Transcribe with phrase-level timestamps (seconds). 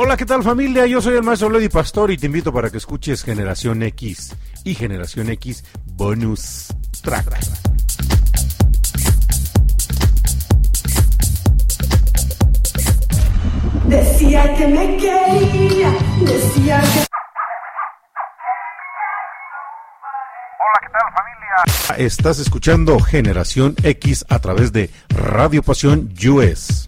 [0.00, 0.86] Hola, ¿qué tal familia?
[0.86, 4.32] Yo soy el maestro Lady Pastor y te invito para que escuches Generación X
[4.62, 6.68] y Generación X Bonus
[7.02, 7.36] Track.
[13.88, 17.06] Decía que me quería, decía que...
[20.60, 22.06] Hola, ¿qué tal familia?
[22.06, 26.87] Estás escuchando Generación X a través de Radio Pasión US.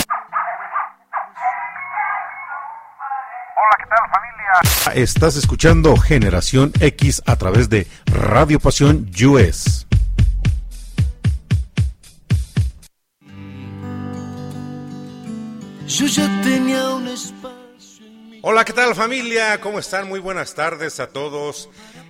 [4.95, 9.87] Estás escuchando Generación X a través de Radio Pasión US.
[15.87, 18.05] Yo ya tenía un espacio.
[18.41, 19.61] Hola, ¿qué tal familia?
[19.61, 20.09] ¿Cómo están?
[20.09, 21.69] Muy buenas tardes a todos.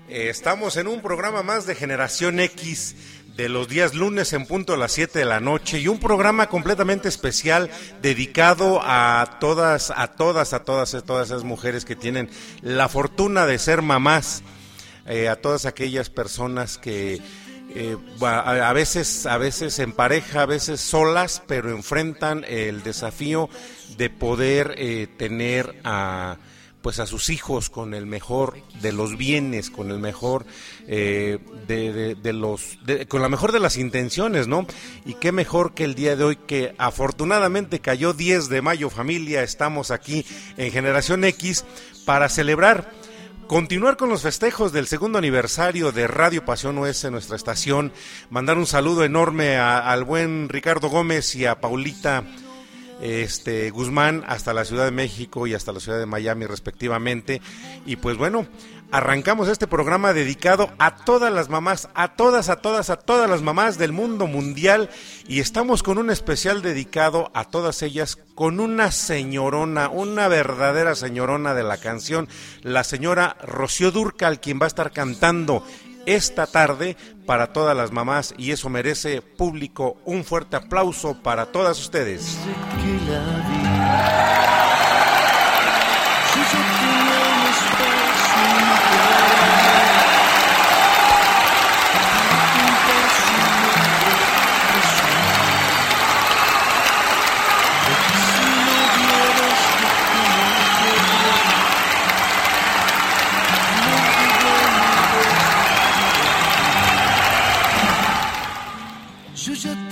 [0.10, 2.96] Eh, estamos en un programa más de Generación X
[3.42, 6.48] de los días lunes en punto a las 7 de la noche y un programa
[6.48, 12.30] completamente especial dedicado a todas, a todas, a todas, a todas esas mujeres que tienen
[12.62, 14.44] la fortuna de ser mamás,
[15.08, 17.20] eh, a todas aquellas personas que
[17.74, 23.50] eh, a, veces, a veces en pareja, a veces solas, pero enfrentan el desafío
[23.98, 26.38] de poder eh, tener a
[26.82, 30.46] pues a sus hijos con el mejor de los bienes, con el mejor
[30.88, 34.66] eh, de, los, con la mejor de las intenciones, ¿no?
[35.06, 39.44] Y qué mejor que el día de hoy que afortunadamente cayó 10 de mayo, familia,
[39.44, 40.26] estamos aquí
[40.58, 41.66] en Generación X
[42.06, 42.92] para celebrar
[43.48, 47.92] continuar con los festejos del segundo aniversario de Radio Pasión OS, nuestra estación,
[48.30, 52.24] mandar un saludo enorme al buen Ricardo Gómez y a Paulita
[53.02, 57.42] este, Guzmán hasta la Ciudad de México y hasta la Ciudad de Miami respectivamente.
[57.86, 58.48] Y pues bueno,
[58.92, 63.42] arrancamos este programa dedicado a todas las mamás, a todas, a todas, a todas las
[63.42, 64.90] mamás del mundo mundial
[65.28, 71.54] y estamos con un especial dedicado a todas ellas con una señorona, una verdadera señorona
[71.54, 72.28] de la canción,
[72.62, 75.64] la señora Rocío Durcal, quien va a estar cantando
[76.06, 81.80] esta tarde para todas las mamás y eso merece público un fuerte aplauso para todas
[81.80, 82.38] ustedes.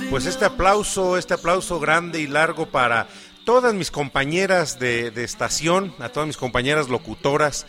[0.10, 3.08] Pues este aplauso, este aplauso grande y largo para
[3.46, 7.68] todas mis compañeras de, estación, a todas mis compañeras locutoras.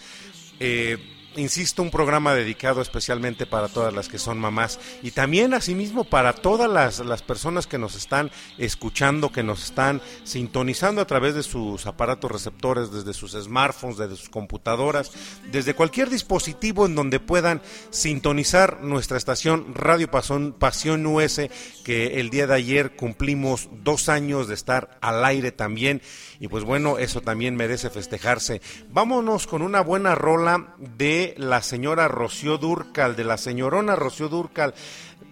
[0.59, 6.05] Eh, insisto, un programa dedicado especialmente para todas las que son mamás y también asimismo
[6.05, 11.35] para todas las, las, personas que nos están escuchando, que nos están sintonizando a través
[11.35, 15.13] de sus aparatos receptores, desde sus smartphones, desde sus computadoras,
[15.51, 21.41] desde cualquier dispositivo en donde puedan sintonizar nuestra estación Radio Pasión, Pasión US,
[21.85, 26.03] que el día de ayer cumplimos dos años de estar al aire también
[26.41, 28.63] y pues bueno, eso también merece festejarse.
[28.89, 34.75] Vámonos con una buena rola de la señora Rocío Durcal, de la señorona Rocío Durcal.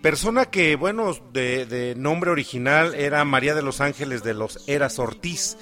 [0.02, 5.56] Persona que, bueno, de, nombre original era María de los Ángeles de los Eras Ortiz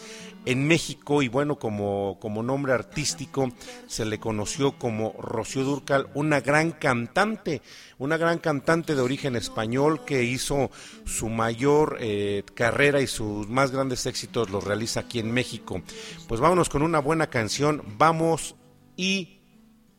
[0.45, 3.51] en México y bueno, como, como nombre artístico
[3.87, 7.63] se le conoció como Rocío Durcal, una gran cantante,
[7.99, 10.71] una gran cantante de origen español que hizo
[11.05, 15.83] su mayor eh, carrera y sus más grandes éxitos los realiza aquí en México.
[16.29, 18.55] Pues vámonos con una buena canción, vamos
[18.97, 19.36] y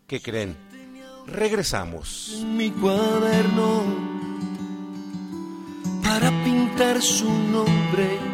[0.07, 0.55] ¿qué creen?
[1.27, 2.43] Regresamos.
[2.45, 3.83] Mi cuaderno
[6.01, 8.26] para pintar su nombre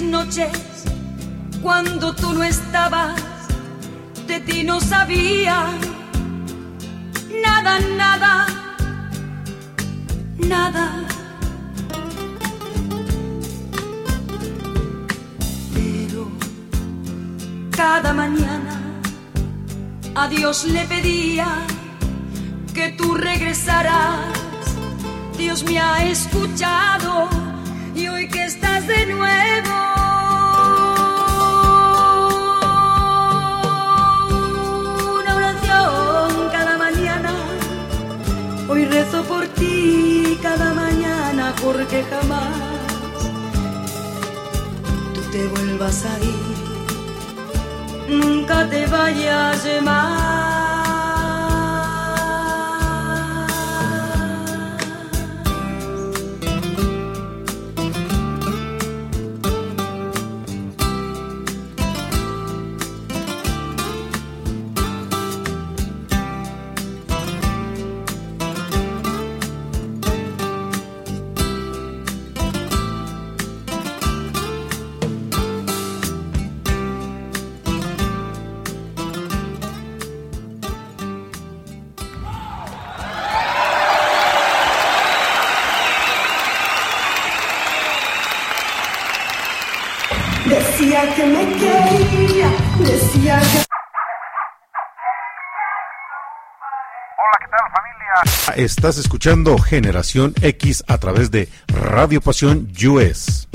[0.00, 0.50] noches,
[1.60, 3.20] cuando tú no estabas,
[4.26, 5.66] de ti no sabía
[7.44, 8.46] nada, nada,
[10.38, 11.04] nada.
[15.74, 16.30] Pero
[17.70, 18.80] cada mañana
[20.14, 21.48] a Dios le pedía
[22.72, 24.20] que tú regresaras.
[25.36, 27.28] Dios me ha escuchado
[27.94, 29.61] y hoy que estás de nuevo.
[41.72, 42.54] Porque jamás
[45.14, 46.58] tú te vuelvas a ir.
[48.08, 50.51] Nunca te vayas más.
[98.56, 103.48] Estás escuchando Generación X a través de Radio Pasión US.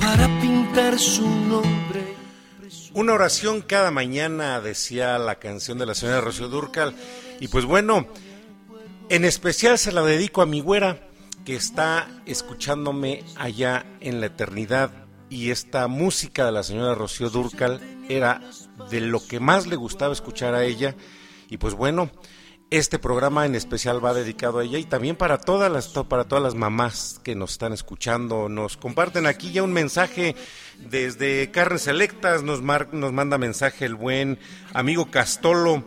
[0.00, 2.14] para pintar su nombre.
[2.94, 6.94] Una oración cada mañana, decía la canción de la señora Rocío Durcal.
[7.40, 8.06] Y pues bueno,
[9.10, 11.06] en especial se la dedico a mi güera,
[11.44, 14.90] que está escuchándome allá en la eternidad.
[15.28, 18.40] Y esta música de la señora Rocío Durcal era
[18.90, 20.94] de lo que más le gustaba escuchar a ella.
[21.50, 22.10] Y pues bueno,
[22.70, 26.42] este programa en especial va dedicado a ella y también para todas las para todas
[26.44, 30.36] las mamás que nos están escuchando, nos comparten aquí ya un mensaje
[30.78, 34.38] desde Carnes Selectas, nos mar- nos manda mensaje el buen
[34.74, 35.82] amigo Castolo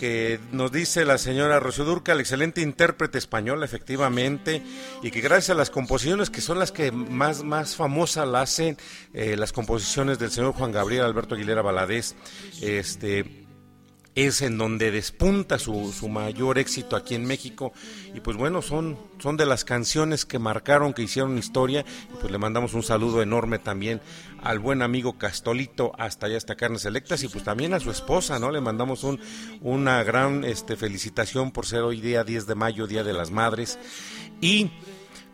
[0.00, 4.62] que nos dice la señora Rocío Durcal, excelente intérprete español, efectivamente,
[5.02, 8.76] y que gracias a las composiciones que son las que más, más famosa la hacen,
[9.14, 12.14] eh, las composiciones del señor Juan Gabriel Alberto Aguilera Valadez,
[12.60, 13.45] este,
[14.16, 17.72] es en donde despunta su, su mayor éxito aquí en México.
[18.14, 21.84] Y pues bueno son son de las canciones que marcaron que hicieron historia.
[22.12, 24.00] Y pues le mandamos un saludo enorme también
[24.42, 28.38] al buen amigo Castolito hasta allá hasta Carnes Selectas y pues también a su esposa
[28.38, 29.20] no le mandamos un
[29.60, 33.78] una gran este felicitación por ser hoy día 10 de mayo día de las madres.
[34.40, 34.70] Y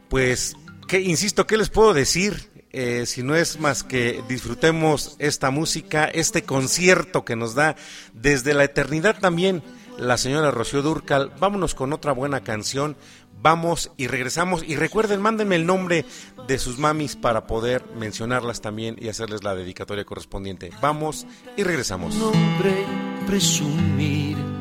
[0.09, 0.57] pues
[0.89, 6.07] que insisto qué les puedo decir eh, si no es más que disfrutemos esta música,
[6.07, 7.77] este concierto que nos da
[8.13, 9.63] desde la eternidad también
[9.99, 11.33] la señora Rocío Durcal.
[11.39, 12.97] Vámonos con otra buena canción.
[13.41, 14.63] Vamos y regresamos.
[14.63, 16.05] Y recuerden, mándenme el nombre
[16.47, 20.71] de sus mamis para poder mencionarlas también y hacerles la dedicatoria correspondiente.
[20.81, 21.27] Vamos
[21.57, 22.15] y regresamos.
[22.15, 22.85] nombre
[23.27, 24.52] presumir.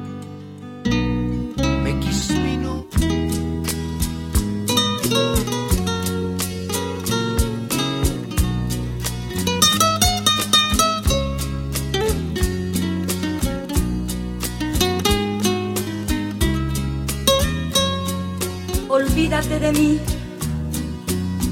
[19.50, 20.00] De mí,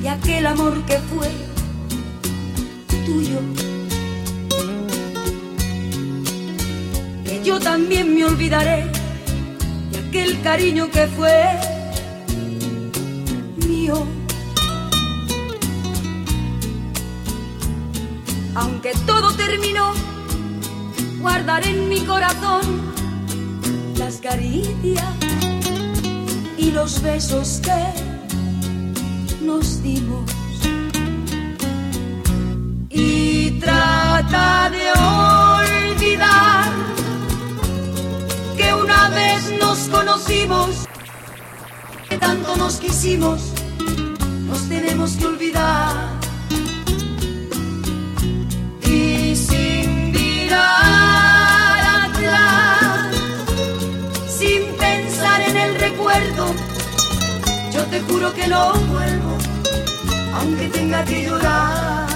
[0.01, 1.27] de aquel amor que fue
[3.05, 3.39] tuyo.
[7.25, 8.85] Que yo también me olvidaré
[9.91, 11.43] de aquel cariño que fue
[13.67, 14.05] mío.
[18.55, 19.93] Aunque todo terminó,
[21.19, 22.61] guardaré en mi corazón
[23.97, 25.28] las caricias
[26.59, 30.29] y los besos que nos dimos.
[32.89, 34.85] Y trata de
[36.01, 36.71] olvidar
[38.57, 40.69] que una vez nos conocimos,
[42.09, 43.53] que tanto nos quisimos,
[44.47, 46.18] nos tenemos que olvidar.
[57.71, 59.37] Yo te juro que lo vuelvo,
[60.33, 62.08] aunque tenga que llorar.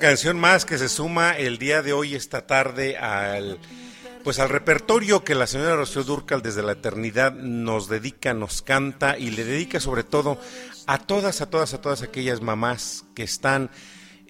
[0.00, 3.60] Canción más que se suma el día de hoy, esta tarde, al
[4.24, 9.16] pues al repertorio que la señora Rocío Durcal desde la eternidad nos dedica, nos canta
[9.16, 10.38] y le dedica sobre todo
[10.86, 13.70] a todas, a todas, a todas aquellas mamás que están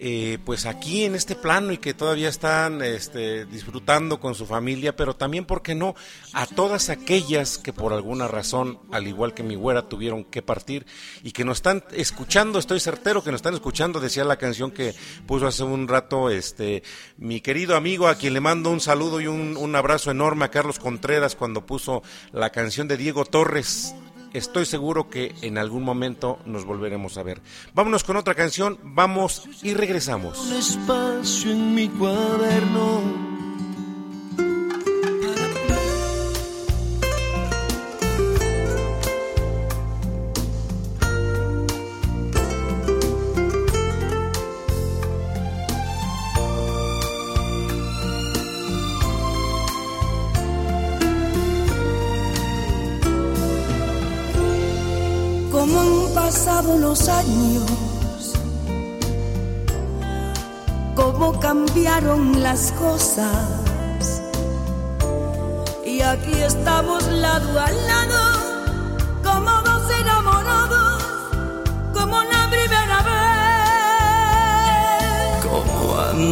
[0.02, 4.96] eh, pues aquí en este plano y que todavía están este, disfrutando con su familia,
[4.96, 5.94] pero también, ¿por qué no?,
[6.32, 10.86] a todas aquellas que por alguna razón, al igual que mi güera, tuvieron que partir
[11.22, 14.94] y que nos están escuchando, estoy certero que nos están escuchando, decía la canción que
[15.26, 16.82] puso hace un rato este
[17.18, 20.50] mi querido amigo, a quien le mando un saludo y un, un abrazo enorme a
[20.50, 22.02] Carlos Contreras cuando puso
[22.32, 23.94] la canción de Diego Torres
[24.32, 27.40] estoy seguro que en algún momento nos volveremos a ver.
[27.74, 30.38] Vámonos con otra canción, vamos y regresamos.
[30.38, 33.30] Un espacio en mi cuaderno.
[56.90, 58.32] Los años,
[60.96, 64.22] cómo cambiaron las cosas.
[65.86, 68.22] Y aquí estamos lado a lado,
[69.22, 71.04] como dos enamorados,
[71.94, 74.34] como la primera vez.
[75.46, 76.22] Cómo han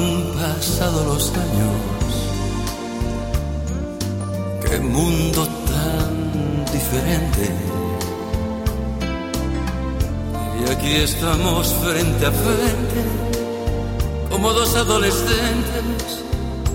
[0.41, 1.79] pasado los años.
[4.65, 7.78] Qué mundo tan diferente.
[10.69, 13.01] Y aquí estamos frente a frente,
[14.29, 16.23] como dos adolescentes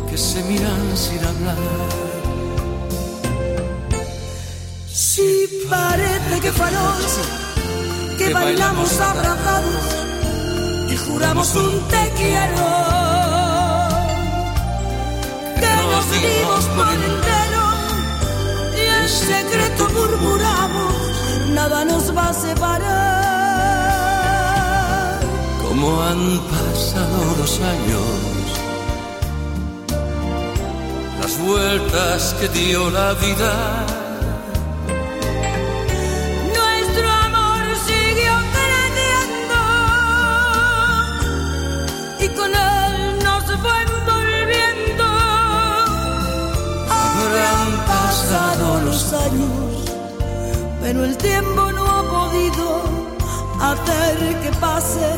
[0.09, 1.57] que se miran sin hablar.
[4.91, 7.21] Si parece que fue anoche
[8.17, 9.83] que bailamos abrazados
[10.89, 12.65] y juramos un te quiero.
[15.61, 17.65] Que nos dimos por entero
[18.75, 20.93] y en secreto murmuramos,
[21.49, 23.22] nada nos va a separar.
[25.75, 28.05] Cómo han pasado los años,
[31.19, 33.53] las vueltas que dio la vida.
[36.57, 39.59] Nuestro amor siguió creciendo
[42.19, 45.05] y con él nos fue envolviendo.
[47.01, 49.89] Habrán pasado los años,
[50.83, 52.83] pero el tiempo no ha podido
[53.59, 55.17] hacer que pase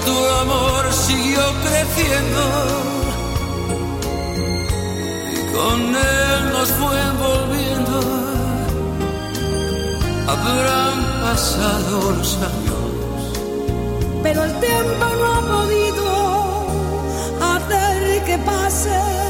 [0.00, 2.42] nuestro amor siguió creciendo
[5.32, 8.00] y con él nos fue envolviendo.
[10.26, 12.82] Habrán pasado los años,
[14.22, 16.04] pero el tiempo no ha podido
[17.54, 19.29] hacer que pase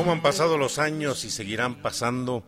[0.00, 2.42] cómo han pasado los años y seguirán pasando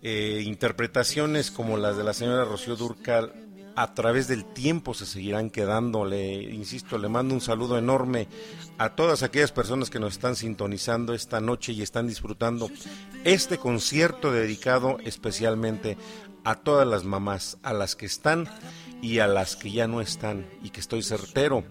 [0.00, 3.34] eh, interpretaciones como las de la señora Rocío Durcal
[3.76, 6.06] a través del tiempo se seguirán quedando.
[6.06, 8.28] Le insisto, le mando un saludo enorme
[8.78, 12.70] a todas aquellas personas que nos están sintonizando esta noche y están disfrutando
[13.24, 15.98] este concierto dedicado especialmente
[16.44, 18.48] a todas las mamás, a las que están
[19.02, 21.62] y a las que ya no están y que estoy certero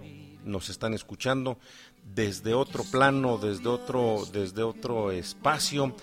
[0.46, 1.58] nos están escuchando
[2.06, 5.96] desde otro plano, desde otro desde otro espacio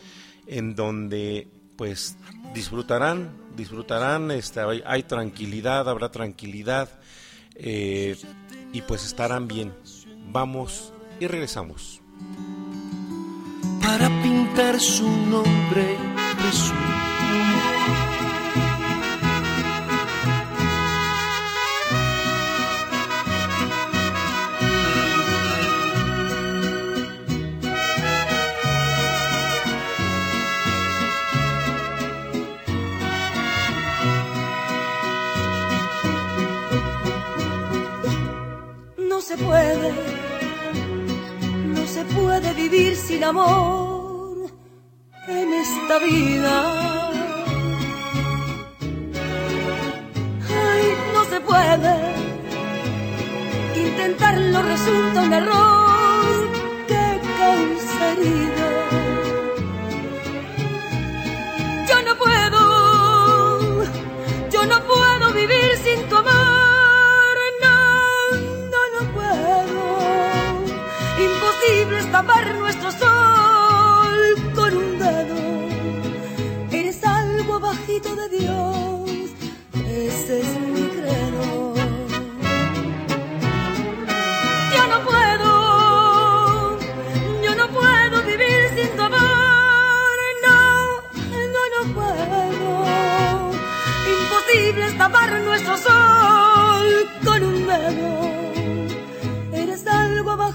[0.46, 2.16] en donde pues
[2.54, 6.88] disfrutarán, disfrutarán, este, hay, tranquilidad, habrá tranquilidad
[7.54, 8.16] eh,
[8.72, 9.72] y pues estarán bien.
[10.30, 12.00] Vamos y regresamos.
[13.80, 15.96] Para pintar su nombre
[39.32, 39.92] se puede,
[41.74, 44.50] no se puede vivir sin amor
[45.26, 46.54] en esta vida.
[50.64, 51.94] Ay, no se puede,
[53.86, 56.48] intentarlo resulta un error
[56.88, 58.61] que causa.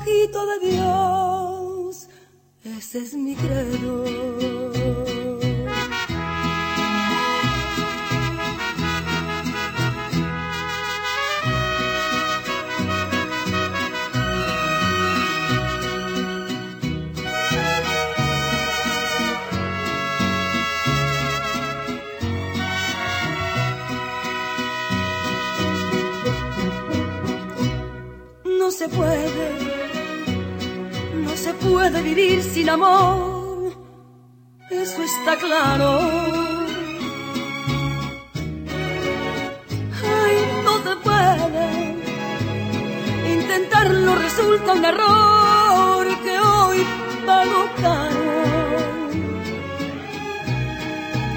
[0.05, 2.07] De Dios
[2.77, 4.03] ese es mi credo.
[28.60, 29.66] No se puede
[31.71, 33.73] puede vivir sin amor,
[34.69, 35.89] eso está claro.
[40.21, 41.67] Ay, no se puede,
[43.36, 46.80] intentarlo resulta un error que hoy
[47.25, 48.27] pago caro.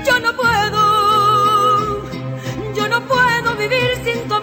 [0.07, 0.83] Yo no puedo,
[2.77, 4.35] yo no puedo vivir sin tu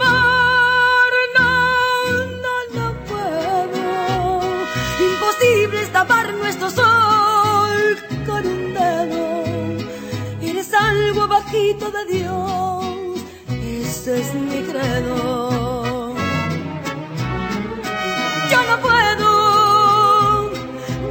[8.27, 9.43] con un dedo.
[10.41, 16.13] Eres algo bajito de Dios, ese es mi credo.
[18.51, 20.51] Yo no puedo,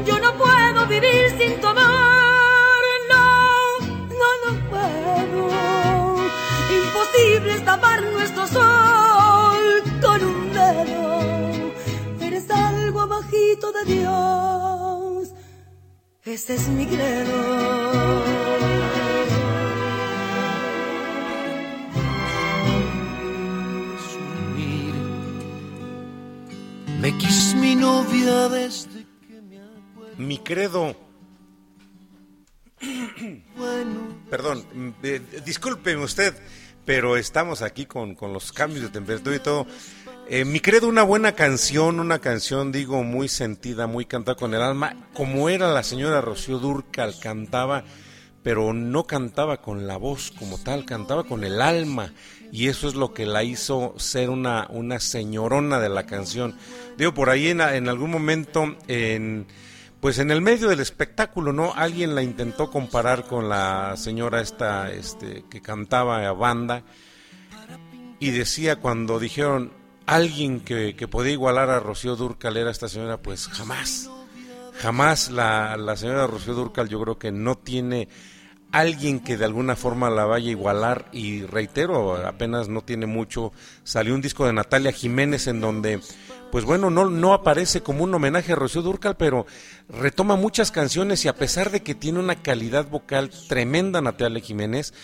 [0.08, 3.26] yo no puedo vivir sin tu amor, no,
[4.20, 5.48] no, no puedo.
[6.80, 9.62] Imposible es tapar nuestro sol
[10.02, 11.06] con un dedo.
[12.20, 14.65] Eres algo bajito de Dios
[16.26, 18.22] ese es mi credo.
[27.00, 30.16] Me quis mi novia desde que me acuerdo.
[30.18, 30.96] Mi credo.
[34.28, 34.66] Perdón,
[35.04, 36.34] eh, discúlpeme usted,
[36.84, 39.66] pero estamos aquí con, con los cambios de temperatura y todo.
[40.28, 44.60] Eh, mi credo, una buena canción, una canción, digo, muy sentida, muy cantada con el
[44.60, 47.84] alma, como era la señora Rocío Durcal, cantaba,
[48.42, 52.12] pero no cantaba con la voz como tal, cantaba con el alma,
[52.50, 56.56] y eso es lo que la hizo ser una, una señorona de la canción.
[56.98, 59.46] Digo, por ahí en, en algún momento, en,
[60.00, 61.72] pues en el medio del espectáculo, ¿no?
[61.72, 66.82] Alguien la intentó comparar con la señora esta, este, que cantaba a banda,
[68.18, 73.18] y decía cuando dijeron, alguien que, que podía igualar a Rocío Durcal era esta señora,
[73.18, 74.10] pues jamás.
[74.80, 78.08] Jamás la, la señora Rocío Durcal yo creo que no tiene
[78.72, 83.52] alguien que de alguna forma la vaya a igualar y reitero, apenas no tiene mucho,
[83.84, 86.00] salió un disco de Natalia Jiménez en donde
[86.50, 89.46] pues bueno, no, no aparece como un homenaje a Rocío Durcal, pero
[89.88, 94.94] retoma muchas canciones y a pesar de que tiene una calidad vocal tremenda Natalia Jiménez,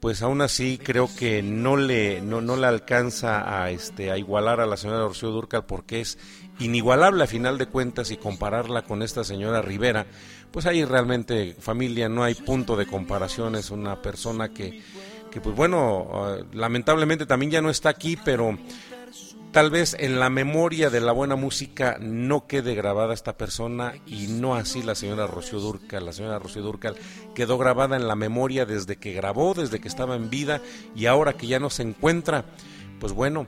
[0.00, 4.60] pues aún así creo que no le, no, no le alcanza a, este, a igualar
[4.60, 6.18] a la señora Rocío Durcal porque es
[6.60, 10.06] inigualable a final de cuentas y compararla con esta señora Rivera,
[10.50, 14.82] pues ahí realmente familia no hay punto de comparación, es una persona que,
[15.30, 18.56] que pues bueno, ah, lamentablemente también ya no está aquí, pero
[19.52, 24.26] tal vez en la memoria de la buena música no quede grabada esta persona y
[24.28, 26.04] no así la señora Rocío Durcal.
[26.04, 26.96] La señora Rocío Durcal
[27.34, 30.60] quedó grabada en la memoria desde que grabó, desde que estaba en vida
[30.94, 32.44] y ahora que ya no se encuentra,
[33.00, 33.46] pues bueno,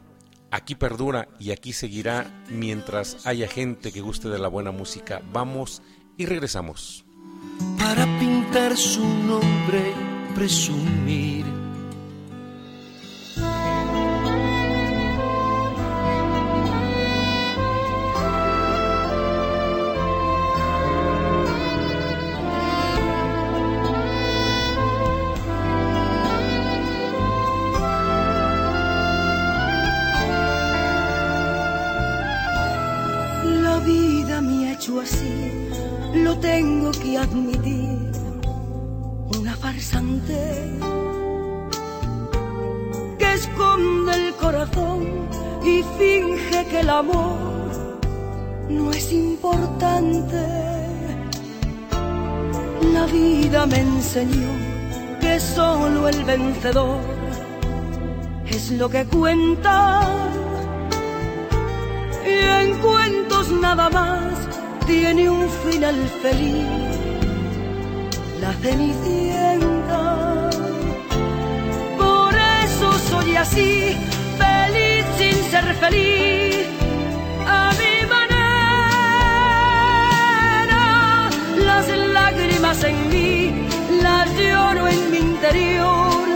[0.50, 5.22] aquí perdura y aquí seguirá mientras haya gente que guste de la buena música.
[5.32, 5.82] Vamos
[6.16, 7.04] y regresamos.
[7.78, 9.92] Para pintar su nombre,
[10.34, 11.59] presumir
[53.50, 54.48] vida me enseñó
[55.20, 57.00] que solo el vencedor
[58.46, 60.02] es lo que cuenta.
[62.24, 64.32] Y en cuentos nada más
[64.86, 66.66] tiene un final feliz,
[68.40, 70.50] la cenicienta.
[71.98, 72.34] Por
[72.64, 73.96] eso soy así,
[74.38, 76.66] feliz sin ser feliz,
[77.46, 78.40] a mi manera.
[81.68, 81.88] Las
[82.60, 83.66] lágrimas en mí,
[84.02, 86.28] las lloro en mi interior,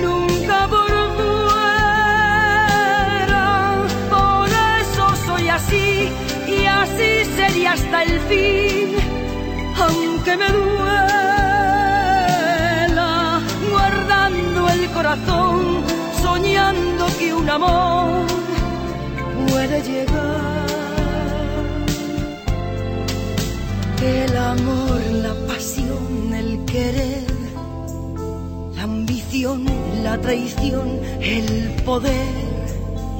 [0.00, 0.96] nunca fuera.
[4.10, 4.48] Por
[4.80, 6.10] eso soy así
[6.46, 8.96] y así sería hasta el fin,
[9.76, 11.00] aunque me duela,
[13.70, 15.82] guardando el corazón,
[16.22, 18.26] soñando que un amor
[19.48, 20.58] puede llegar.
[24.00, 24.87] El amor, la
[26.70, 27.24] querer,
[28.76, 29.64] la ambición,
[30.02, 32.28] la traición, el poder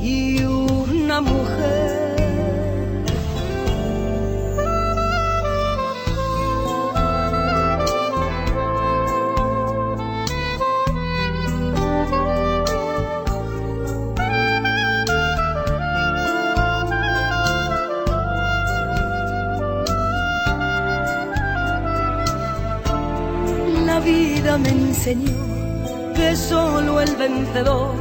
[0.03, 1.98] y una mujer
[24.99, 25.39] enseñó
[26.17, 27.95] que solo el vencedor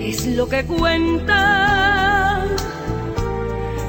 [0.00, 2.44] es lo que cuenta.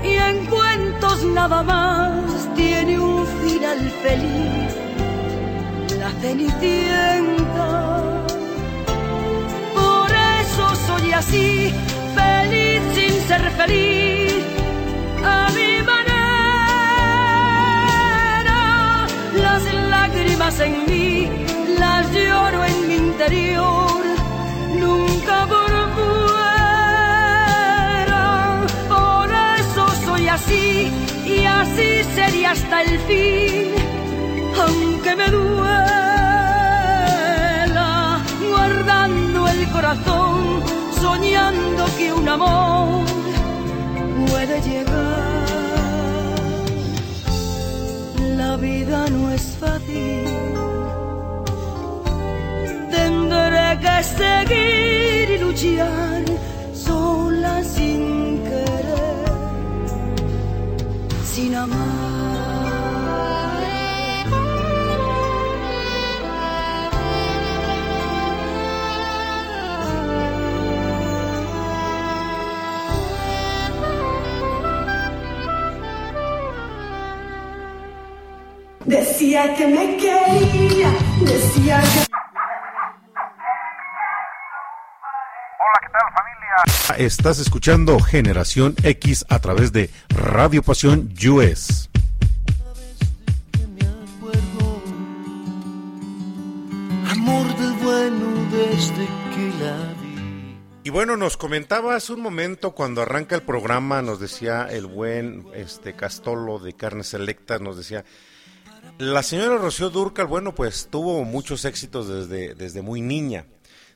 [0.04, 2.22] Y en cuentos nada más
[2.56, 4.76] tiene un final feliz,
[6.00, 7.68] la cenicienta.
[9.74, 11.74] Por eso soy así,
[12.16, 14.44] feliz sin ser feliz.
[15.26, 16.18] A mi manera,
[19.36, 21.51] las lágrimas en mí
[21.82, 24.02] las lloro en mi interior,
[24.84, 26.64] nunca por fuera.
[28.96, 29.28] Por
[29.60, 30.66] eso soy así
[31.36, 33.68] y así sería hasta el fin,
[34.64, 35.62] aunque me duela,
[38.52, 40.40] guardando el corazón,
[41.02, 43.06] soñando que un amor
[44.28, 45.32] puede llegar.
[48.42, 50.31] La vida no es fácil
[54.04, 56.24] seguir y luchar
[56.74, 59.88] sola sin querer,
[61.24, 62.02] sin amar.
[78.86, 80.90] Decía que me quería,
[81.22, 82.11] decía que...
[87.02, 91.90] Estás escuchando Generación X a través de Radio Pasión US.
[97.10, 100.60] amor del bueno desde que la vi.
[100.84, 105.48] Y bueno, nos comentaba hace un momento cuando arranca el programa, nos decía el buen
[105.56, 108.06] este Castolo de Carnes Selectas, nos decía,
[109.00, 113.48] la señora Rocío Durcal, bueno, pues tuvo muchos éxitos desde, desde muy niña.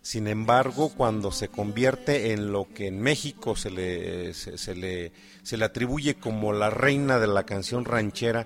[0.06, 5.58] Sin embargo, cuando se convierte en lo que en México se le, se, le, se
[5.58, 8.46] le atribuye como la reina de la canción ranchera,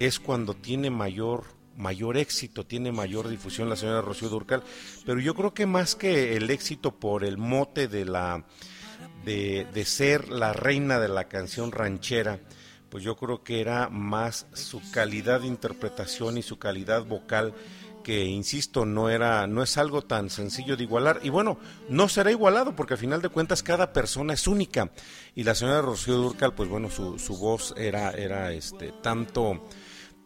[0.00, 1.44] es cuando tiene mayor
[1.76, 4.64] mayor éxito, tiene mayor difusión la señora Rocío Durcal,
[5.04, 8.44] pero yo creo que más que el éxito por el mote de la
[9.24, 12.40] de, de ser la reina de la canción ranchera,
[12.90, 17.54] pues yo creo que era más su calidad de interpretación y su calidad vocal
[18.06, 21.18] que insisto no era no es algo tan sencillo de igualar.
[21.24, 24.92] Y bueno no será igualado porque al final de cuentas cada persona es única.
[25.34, 29.60] Y la señora Rocío Durcal pues bueno su, su voz era era este tanto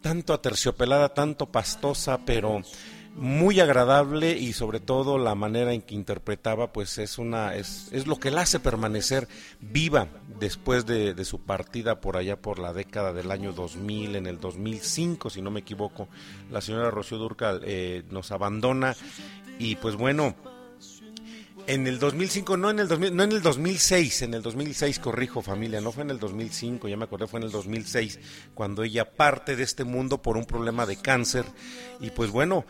[0.03, 2.61] tanto aterciopelada tanto pastosa pero
[3.16, 8.07] muy agradable y sobre todo la manera en que interpretaba pues es una es, es
[8.07, 9.29] lo que la hace permanecer
[9.61, 14.40] viva después de, su partida por allá por la década del año 2000 en el
[14.40, 16.09] 2005 si no me equivoco.
[16.51, 18.96] La señora Rocío Durcal eh, nos abandona
[19.59, 20.35] y pues bueno
[21.66, 25.42] en el 2005, no en el 2000, no en el 2006, en el 2006 corrijo
[25.42, 28.18] familia, no fue en el 2005, ya me acordé, fue en el 2006
[28.55, 31.44] cuando ella parte de este mundo por un problema de cáncer
[32.01, 32.64] y pues bueno,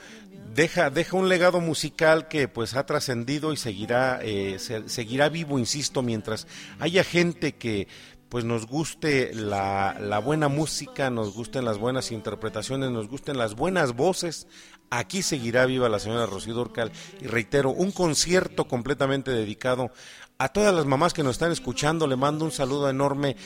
[0.54, 5.58] deja deja un legado musical que pues ha trascendido y seguirá eh, se, seguirá vivo,
[5.58, 6.46] insisto, mientras
[6.78, 7.88] haya gente que
[8.28, 13.56] pues nos guste la, la, buena música, nos gusten las buenas interpretaciones, nos gusten las
[13.56, 14.46] buenas voces,
[14.92, 19.92] Aquí seguirá viva la señora Rocío Durcal y reitero, un concierto completamente dedicado
[20.36, 22.08] a todas las mamás que nos están escuchando.
[22.08, 23.36] Le mando un saludo enorme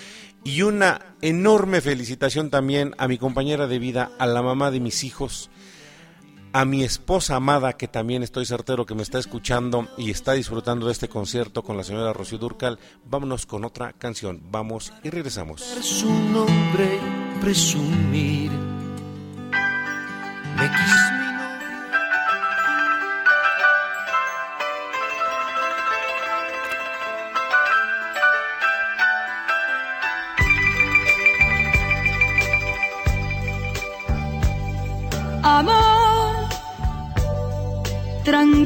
[0.43, 5.05] y una enorme felicitación también a mi compañera de vida, a la mamá de mis
[5.05, 5.51] hijos,
[6.55, 10.87] a mi esposa amada, que también estoy certero que me está escuchando y está disfrutando
[10.87, 12.79] de este concierto con la señora Rocío Durcal.
[13.05, 14.41] Vámonos con otra canción.
[14.53, 15.63] Vamos y regresamos.
[15.63, 17.01] Su nombre
[17.41, 18.53] presumir.
[20.57, 20.71] Me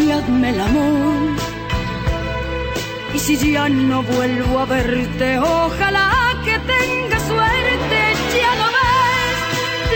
[0.00, 1.36] y el amor.
[3.14, 6.10] Y si ya no vuelvo a verte, ojalá
[6.44, 8.00] que tengas suerte,
[8.40, 9.38] ya no ves,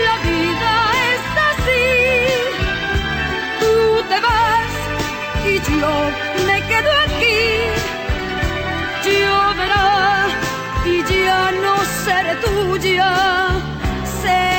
[0.07, 0.73] la vida
[1.11, 1.85] es así
[4.09, 4.73] te vas
[5.51, 5.93] y yo
[6.47, 7.39] me quedo aquí.
[9.05, 9.89] Lloverá
[10.85, 10.95] y
[11.25, 13.11] ya no seré tuya,
[14.21, 14.54] seré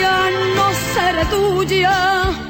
[0.00, 2.49] y ya no seré tuya,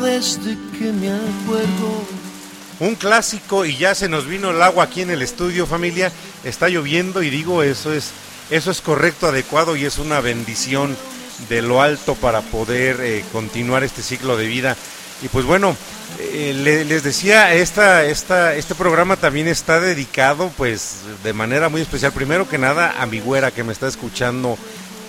[0.00, 2.04] desde que me acuerdo.
[2.78, 6.12] Un clásico y ya se nos vino el agua aquí en el estudio, familia.
[6.44, 8.12] Está lloviendo y digo, eso es
[8.50, 10.96] eso es correcto, adecuado y es una bendición
[11.48, 14.76] de lo alto para poder eh, continuar este ciclo de vida.
[15.22, 15.74] Y pues bueno,
[16.20, 22.12] eh, les decía, esta, esta, este programa también está dedicado pues de manera muy especial,
[22.12, 24.58] primero que nada a mi güera que me está escuchando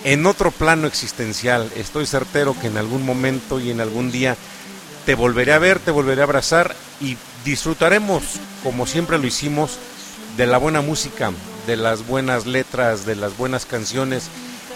[0.04, 1.70] en otro plano existencial.
[1.76, 4.36] Estoy certero que en algún momento y en algún día
[5.06, 8.22] te volveré a ver, te volveré a abrazar y disfrutaremos,
[8.62, 9.78] como siempre lo hicimos,
[10.36, 11.32] de la buena música,
[11.66, 14.28] de las buenas letras, de las buenas canciones.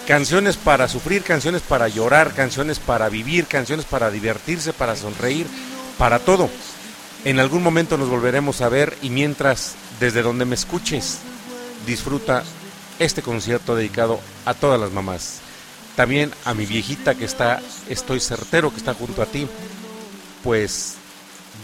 [0.07, 5.47] Canciones para sufrir, canciones para llorar, canciones para vivir, canciones para divertirse, para sonreír,
[5.99, 6.51] para todo.
[7.25, 11.19] En algún momento nos volveremos a ver y mientras, desde donde me escuches,
[11.87, 12.43] disfruta
[13.03, 15.41] este concierto dedicado a todas las mamás.
[15.97, 19.47] También a mi viejita que está, estoy certero que está junto a ti.
[20.43, 20.95] Pues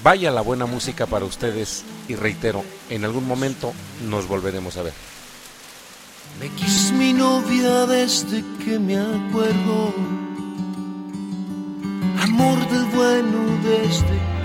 [0.03, 3.73] vaya la buena música para ustedes y reitero, en algún momento
[4.09, 4.93] nos volveremos a ver.
[6.95, 9.95] Mi novia desde que me acuerdo.
[12.21, 14.38] Amor del bueno desde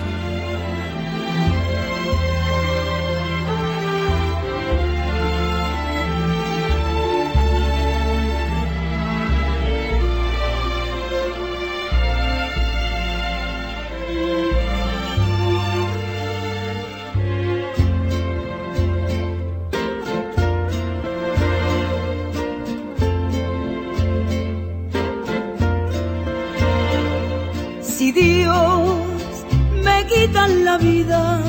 [30.65, 31.41] la vida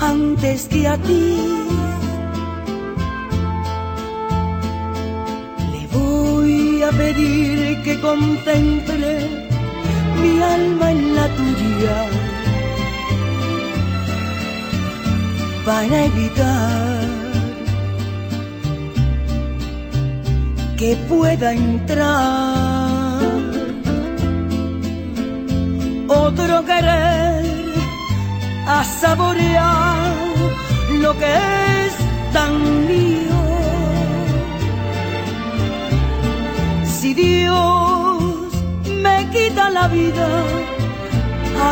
[0.00, 1.36] antes que a ti.
[5.72, 9.12] Le voy a pedir que contemple
[10.20, 11.98] mi alma en la tuya
[15.64, 17.00] para evitar
[20.76, 22.83] que pueda entrar
[26.14, 27.44] otro querer
[28.66, 30.12] a saborear
[31.02, 31.32] lo que
[31.86, 31.92] es
[32.32, 33.40] tan mío.
[36.96, 38.52] Si Dios
[39.04, 40.28] me quita la vida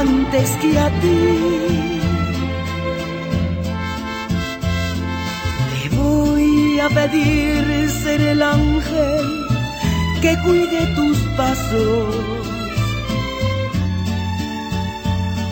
[0.00, 1.28] antes que a ti,
[5.74, 9.24] le voy a pedir ser el ángel
[10.20, 12.41] que cuide tus pasos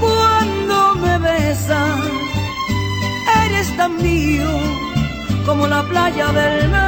[0.00, 2.00] cuando me besas
[3.44, 4.50] eres tan mío
[5.46, 6.78] como la playa del mar.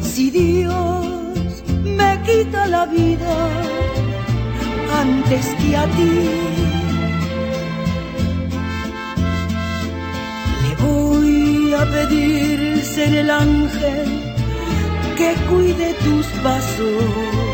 [0.00, 1.62] Si Dios
[1.98, 3.34] me quita la vida
[5.02, 6.14] antes que a ti,
[10.62, 14.08] le voy a pedir ser el ángel
[15.18, 17.53] que cuide tus pasos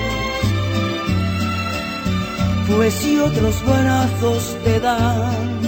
[2.77, 5.61] pues si otros brazos te dan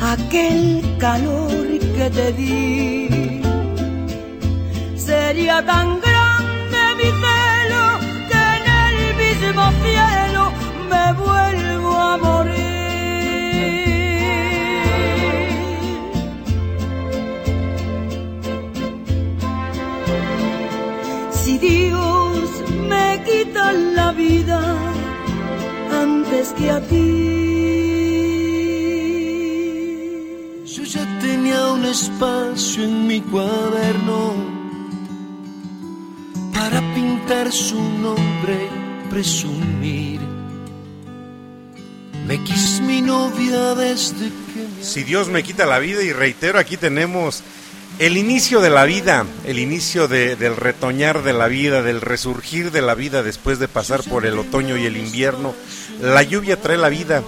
[0.00, 3.40] aquel calor que te di,
[4.96, 7.84] sería tan grande mi celo
[8.30, 10.52] que en el mismo cielo
[10.90, 12.63] me vuelvo a morir.
[26.44, 27.10] Antes que a ti.
[30.66, 34.34] Yo ya tenía un espacio en mi cuaderno
[36.52, 38.68] para pintar su nombre
[39.10, 40.20] presumir.
[42.26, 44.66] Me quis mi novia desde que...
[44.82, 47.42] Si Dios me quita la vida y reitero, aquí tenemos
[47.98, 52.82] el inicio de la vida, el inicio del retoñar de la vida, del resurgir de
[52.82, 55.54] la vida después de pasar por el otoño y el invierno.
[56.00, 57.22] La lluvia trae la vida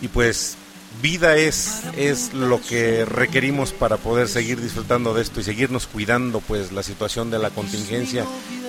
[0.00, 0.56] y pues
[1.00, 6.40] vida es, es lo que requerimos para poder seguir disfrutando de esto y seguirnos cuidando,
[6.40, 8.24] pues la situación de la contingencia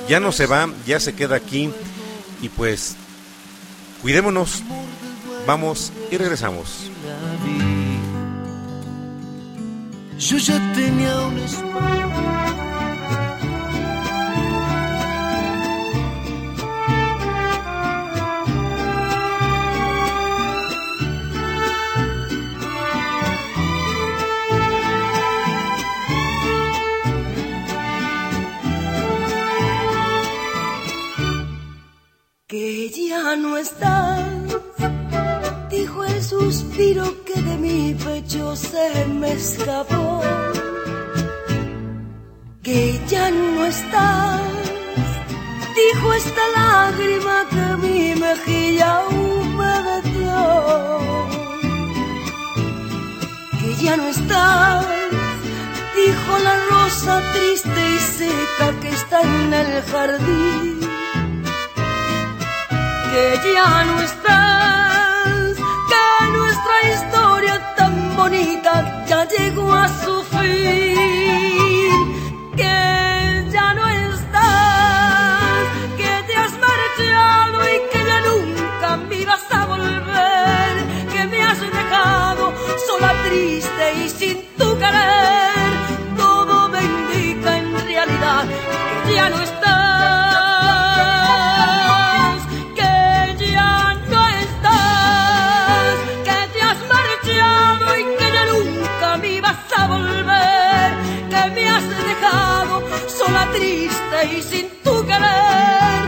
[0.07, 1.71] ya no se va, ya se queda aquí
[2.41, 2.95] y pues
[4.01, 4.63] cuidémonos,
[5.47, 6.91] vamos y regresamos.
[10.17, 11.35] Yo ya tenía un
[32.47, 34.55] que ya no estás,
[36.07, 40.21] el suspiro que de mi pecho se me escapó.
[42.63, 44.41] Que ya no estás,
[45.81, 50.37] dijo esta lágrima que mi mejilla humedeció.
[53.59, 54.85] Que ya no estás,
[55.95, 60.75] dijo la rosa triste y seca que está en el jardín
[63.15, 64.74] que ya no estás,
[66.29, 71.05] nuestra historia tan bonita ya llegó a su fin,
[72.55, 75.65] que ya no estás,
[75.97, 80.73] que te has marchado y que ya nunca me ibas a volver,
[81.13, 82.53] que me has dejado
[82.87, 85.71] sola, triste y sin tu querer,
[86.17, 88.45] todo me indica en realidad
[89.05, 89.64] que ya no estás.
[103.55, 106.01] Triste y sin tu querer,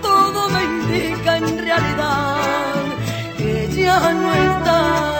[0.00, 2.82] todo me indica en realidad
[3.38, 5.16] que ya no estás.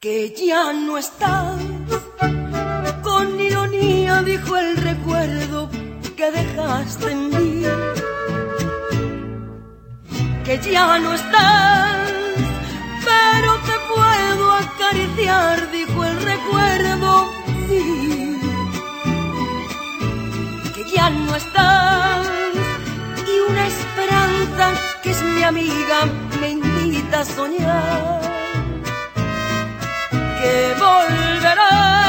[0.00, 1.55] que ya no estás.
[4.26, 5.70] Dijo el recuerdo
[6.16, 7.62] que dejaste en mí.
[10.44, 12.10] Que ya no estás,
[13.08, 17.10] pero te puedo acariciar, dijo el recuerdo,
[17.68, 18.40] sí.
[20.74, 22.26] Que ya no estás,
[23.32, 24.72] y una esperanza
[25.02, 25.98] que es mi amiga
[26.40, 28.26] me invita a soñar
[30.40, 32.05] que volverás,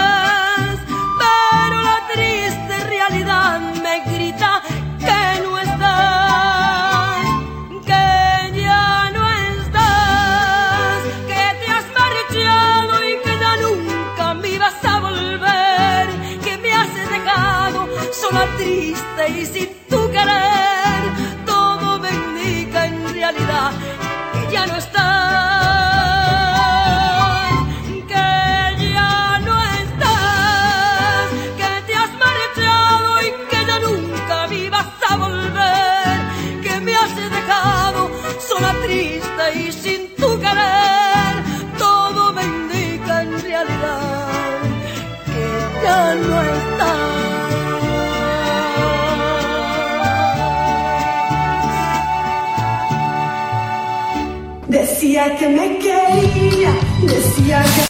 [55.18, 57.88] Decía que me quería, decía que...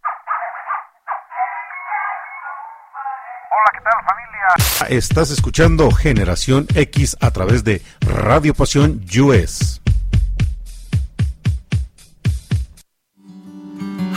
[3.51, 4.97] Hola, ¿qué tal familia?
[4.97, 9.81] Estás escuchando Generación X a través de Radio Pasión US.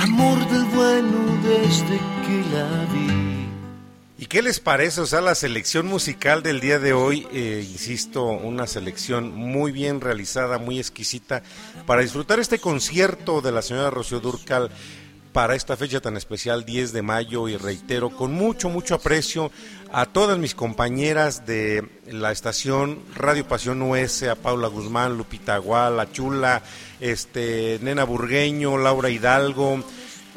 [0.01, 1.97] amor del bueno desde.
[1.97, 2.10] ¿Y
[4.31, 5.01] qué les parece?
[5.01, 10.01] O sea, la selección musical del día de hoy, eh, insisto, una selección muy bien
[10.01, 11.43] realizada, muy exquisita,
[11.85, 14.71] para disfrutar este concierto de la señora Rocío Durcal
[15.33, 19.51] para esta fecha tan especial, 10 de mayo, y reitero, con mucho, mucho aprecio
[19.93, 25.99] a todas mis compañeras de la estación Radio Pasión US, a Paula Guzmán, Lupita Agual,
[25.99, 26.63] a Chula,
[27.01, 29.83] este, Nena Burgueño, Laura Hidalgo,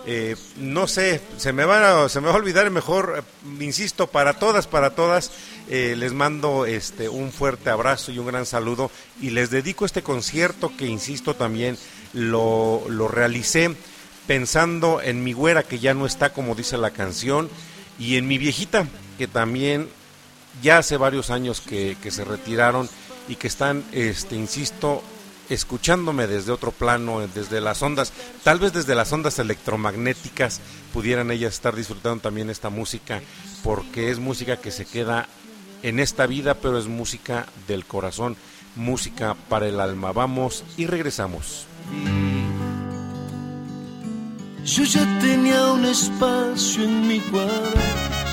[0.05, 4.33] eh, no sé, se me, va, se me va a olvidar mejor, eh, insisto, para
[4.33, 5.31] todas, para todas,
[5.69, 8.91] eh, les mando este, un fuerte abrazo y un gran saludo
[9.21, 11.77] y les dedico este concierto que, insisto, también
[12.11, 13.73] lo, lo realicé
[14.27, 17.49] pensando en mi güera que ya no está como dice la canción
[17.99, 18.87] y en mi viejita
[19.17, 19.89] que también
[20.61, 22.89] ya hace varios años que, que se retiraron
[23.27, 25.01] y que están, este, insisto,
[25.49, 28.13] escuchándome desde otro plano, desde las ondas,
[28.43, 30.61] tal vez desde las ondas electromagnéticas,
[30.93, 33.21] pudieran ellas estar disfrutando también esta música,
[33.63, 35.27] porque es música que se queda
[35.81, 38.37] en esta vida, pero es música del corazón,
[38.75, 40.11] música para el alma.
[40.11, 41.67] Vamos y regresamos.
[44.65, 48.32] Yo ya tenía un espacio en mi cuadro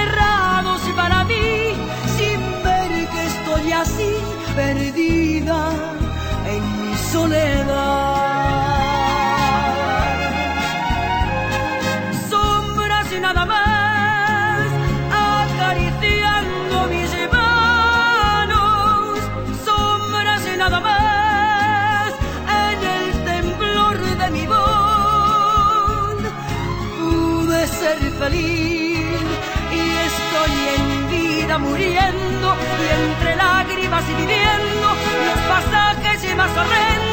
[34.09, 34.87] y viviendo
[35.25, 37.10] los pasajes y más horrendos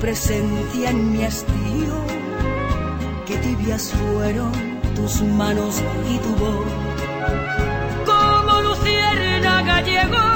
[0.00, 1.96] presencia en mi hastío,
[3.26, 4.52] que tibias fueron
[4.94, 6.66] tus manos y tu voz.
[8.04, 10.28] Como luciérnaga llegó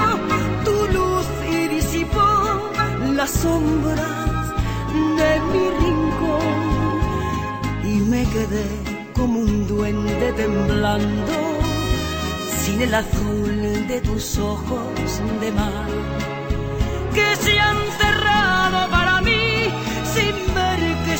[0.64, 2.28] tu luz y disipó
[3.14, 4.54] las sombras
[5.18, 6.48] de mi rincón.
[7.84, 8.66] Y me quedé
[9.14, 11.32] como un duende temblando
[12.62, 15.88] sin el azul de tus ojos de mar.
[17.14, 18.19] Que se han para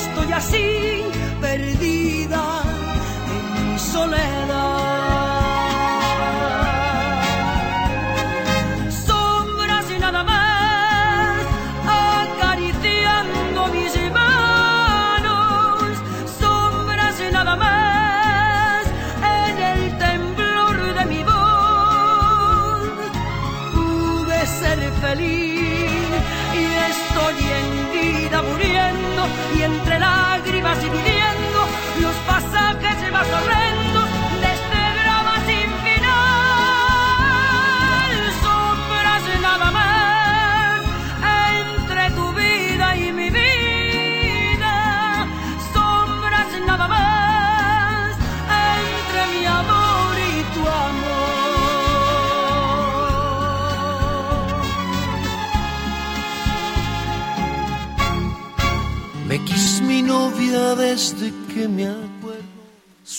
[0.01, 1.03] estoy así
[1.41, 2.63] perdida
[3.33, 4.90] en mi soledad.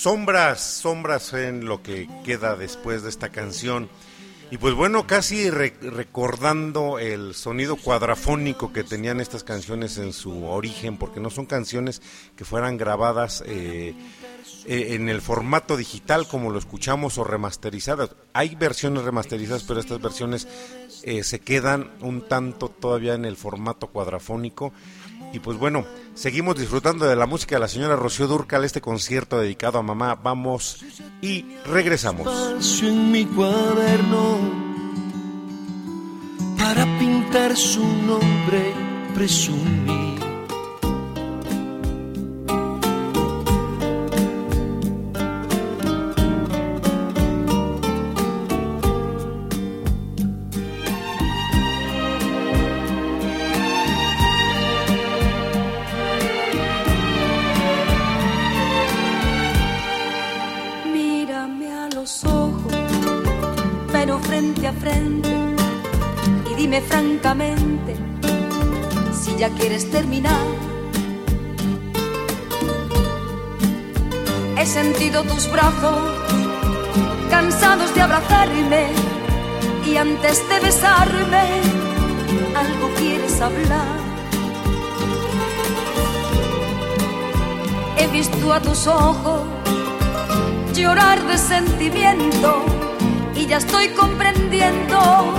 [0.03, 3.89] Sombras, sombras en lo que queda después de esta canción.
[4.51, 10.97] Y pues bueno, casi recordando el sonido cuadrafónico que tenían estas canciones en su origen,
[10.97, 12.03] porque no son canciones
[12.35, 13.95] que fueran grabadas eh,
[14.67, 18.11] eh, en el formato digital como lo escuchamos o remasterizadas.
[18.33, 20.49] Hay versiones remasterizadas, pero estas versiones
[21.05, 24.73] eh, se quedan un tanto todavía en el formato cuadrafónico.
[25.33, 29.39] Y pues bueno, seguimos disfrutando de la música de la señora Rocío Durcal, este concierto
[29.41, 30.15] dedicado a mamá.
[30.15, 30.85] Vamos
[31.23, 32.27] y regresamos.
[32.83, 34.39] en mi cuaderno
[36.59, 38.75] para pintar su nombre,
[64.67, 65.29] a frente
[66.51, 67.95] y dime francamente
[69.13, 70.41] si ya quieres terminar.
[74.59, 75.99] He sentido tus brazos
[77.31, 78.87] cansados de abrazarme
[79.87, 81.45] y antes de besarme
[82.57, 84.03] algo quieres hablar.
[87.97, 89.62] He visto a tus ojos
[90.75, 92.65] llorar de sentimiento
[93.35, 95.35] y ya estoy comprendiendo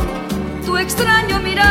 [0.66, 1.64] tu extraño mirar.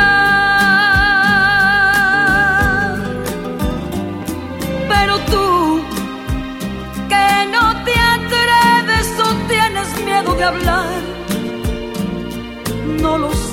[4.89, 5.83] Pero tú,
[7.09, 11.03] que no te atreves o tienes miedo de hablar,
[13.01, 13.52] no lo sé.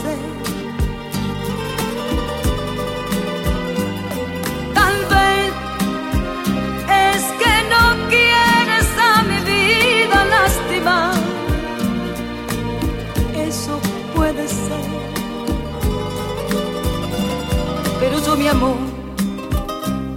[18.40, 18.78] Mi amor,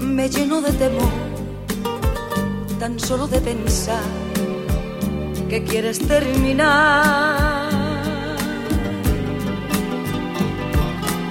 [0.00, 1.12] me lleno de temor,
[2.78, 4.04] tan solo de pensar
[5.48, 7.68] que quieres terminar.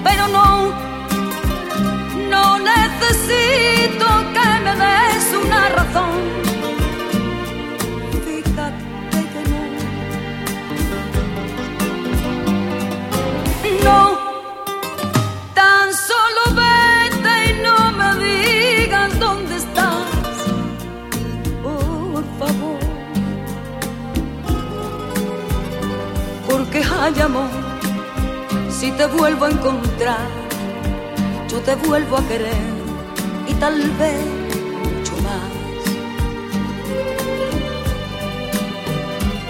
[0.04, 0.48] Pero no,
[2.28, 6.41] no necesito que me des una razón.
[27.14, 27.50] Hay amor,
[28.70, 30.42] si te vuelvo a encontrar
[31.52, 32.72] yo te vuelvo a querer
[33.46, 34.24] y tal vez
[34.82, 35.50] mucho más.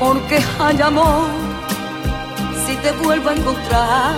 [0.00, 1.28] Porque hay amor,
[2.66, 4.14] si te vuelvo a encontrar,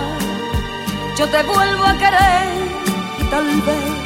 [1.15, 2.47] yo te vuelvo a querer
[3.19, 4.04] y tal vez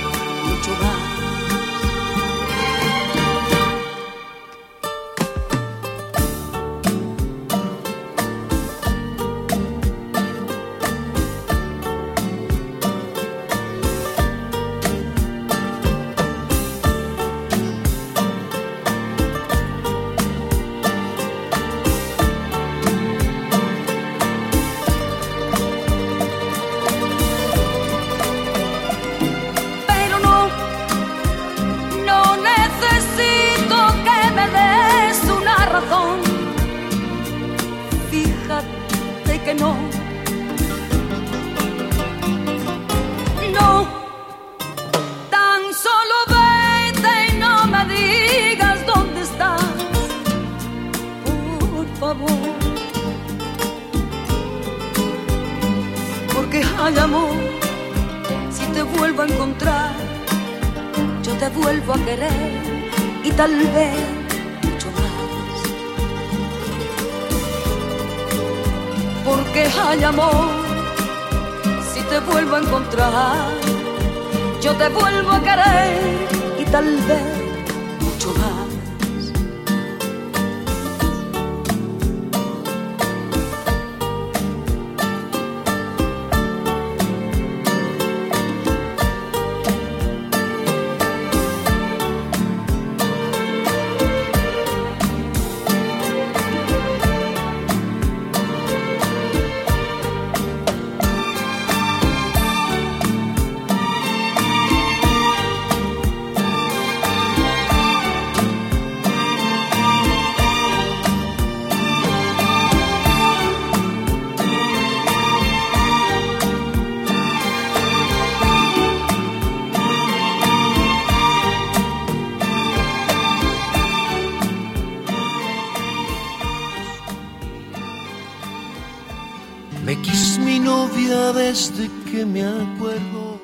[132.25, 133.39] me acuerdo.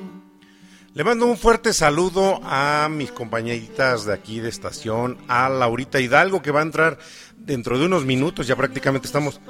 [0.94, 6.40] Le mando un fuerte saludo a mis compañeritas de aquí de estación, a Laurita Hidalgo
[6.40, 6.98] que va a entrar
[7.36, 9.40] dentro de unos minutos, ya prácticamente estamos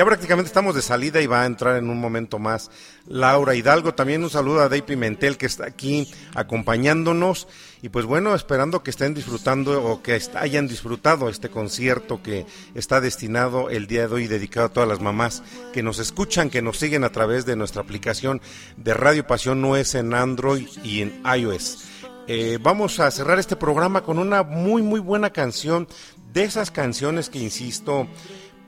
[0.00, 2.70] ya prácticamente estamos de salida y va a entrar en un momento más
[3.06, 3.92] Laura Hidalgo.
[3.92, 7.46] También un saludo a Dave Pimentel que está aquí acompañándonos.
[7.82, 13.02] Y pues bueno, esperando que estén disfrutando o que hayan disfrutado este concierto que está
[13.02, 15.42] destinado el día de hoy dedicado a todas las mamás
[15.74, 18.40] que nos escuchan, que nos siguen a través de nuestra aplicación
[18.78, 21.84] de Radio Pasión Nuez en Android y en iOS.
[22.26, 25.86] Eh, vamos a cerrar este programa con una muy muy buena canción
[26.32, 28.08] de esas canciones que insisto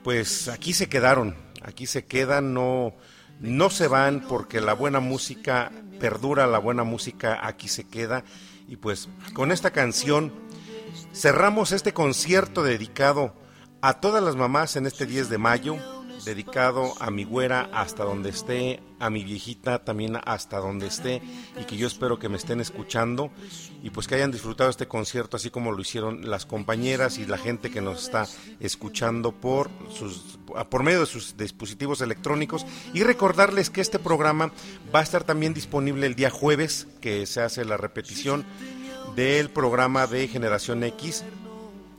[0.03, 2.93] pues aquí se quedaron aquí se quedan, no,
[3.39, 8.23] no se van porque la buena música perdura, la buena música aquí se queda.
[8.67, 10.33] Y pues con esta canción
[11.13, 13.33] cerramos este concierto dedicado
[13.81, 15.77] a todas las mamás en este 10 de mayo,
[16.25, 21.21] dedicado a mi güera hasta donde esté, a mi viejita también hasta donde esté
[21.59, 23.31] y que yo espero que me estén escuchando
[23.81, 27.37] y pues que hayan disfrutado este concierto así como lo hicieron las compañeras y la
[27.37, 28.27] gente que nos está
[28.59, 32.65] escuchando por sus por medio de sus dispositivos electrónicos.
[32.93, 34.51] Y recordarles que este programa
[34.93, 38.45] va a estar también disponible el día jueves que se hace la repetición
[39.15, 41.23] del programa de Generación X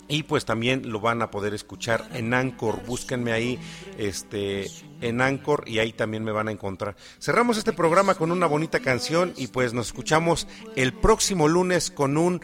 [0.09, 2.85] y pues también lo van a poder escuchar en Anchor.
[2.85, 3.59] Búsquenme ahí
[3.99, 6.97] este en Anchor y ahí también me van a encontrar.
[7.19, 10.47] Cerramos este programa con una bonita canción y pues nos escuchamos
[10.77, 12.41] el próximo lunes con un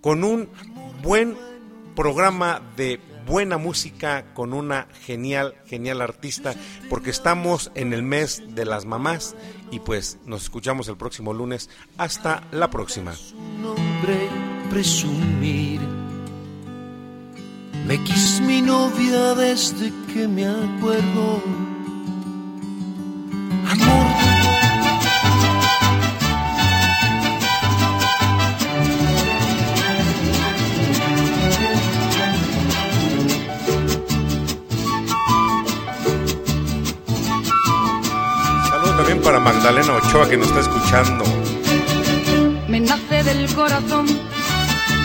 [0.00, 0.48] con un
[1.02, 1.36] buen
[1.94, 6.54] programa de buena música con una genial, genial artista,
[6.90, 9.34] porque estamos en el mes de las mamás
[9.70, 11.70] y pues nos escuchamos el próximo lunes.
[11.96, 13.14] Hasta la próxima.
[17.86, 21.42] Me quis mi novia desde que me acuerdo.
[23.70, 24.06] Amor
[38.70, 41.24] Saludos también para Magdalena Ochoa que nos está escuchando.
[42.68, 44.06] Me nace del corazón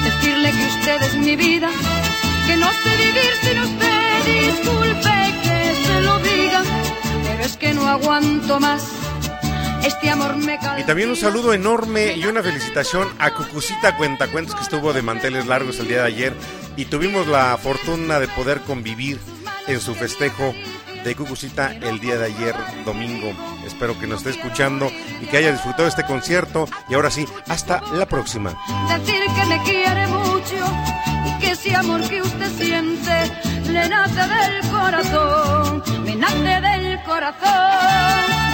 [0.03, 1.69] decirle que usted es mi vida
[2.49, 5.11] que no sé vivir sin usted, disculpe
[5.43, 6.63] que se lo diga,
[7.23, 8.83] pero es que no aguanto más.
[9.83, 14.63] Este amor me Y también un saludo enorme y una felicitación a Cucucita Cuentacuentos que
[14.63, 16.33] estuvo de manteles largos el día de ayer
[16.75, 19.19] y tuvimos la fortuna de poder convivir
[19.67, 20.53] en su festejo
[21.03, 23.31] de Cucucita el día de ayer, domingo.
[23.65, 24.91] Espero que nos esté escuchando
[25.21, 26.67] y que haya disfrutado este concierto.
[26.89, 28.55] Y ahora sí, hasta la próxima.
[28.89, 30.88] Decir que me quiere mucho
[31.51, 33.31] ese amor que usted siente
[33.71, 38.48] le nace del corazón, me nace del corazón.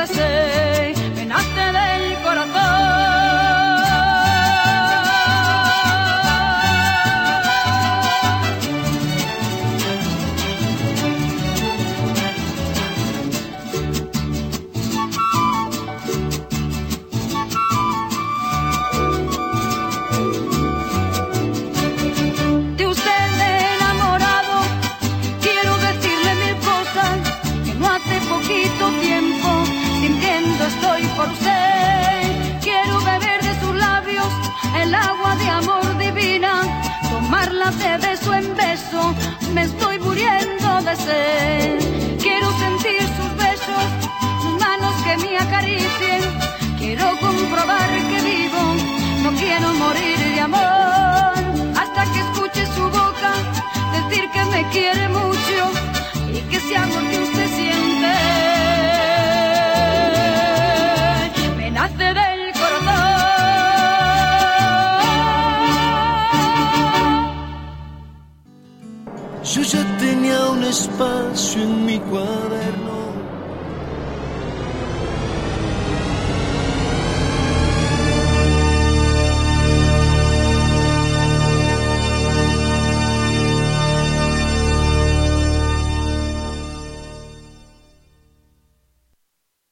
[0.00, 0.59] hacer.
[54.72, 55.58] Quiere mucho
[56.32, 58.14] y que ese amor que usted siente
[61.56, 63.10] me nace del corazón.
[69.52, 72.49] Yo ya tenía un espacio en mi cuaderno